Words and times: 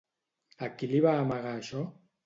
A 0.67 0.71
qui 0.79 0.89
li 0.93 1.03
va 1.07 1.15
amagar 1.21 1.57
això? 1.61 1.89